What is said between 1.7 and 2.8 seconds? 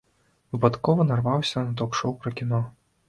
ток-шоў пра кіно.